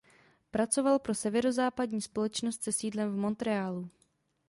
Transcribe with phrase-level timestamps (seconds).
[0.51, 3.89] Pracoval pro Severozápadní společnost se sídlem v Montrealu.